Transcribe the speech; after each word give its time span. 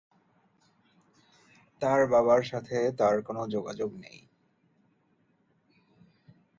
তার 1.81 2.01
বাবার 2.07 2.41
সাথে 2.43 2.77
তার 2.97 3.15
কোন 3.21 3.37
যোগাযোগ 3.47 3.89
নেই। 3.95 4.19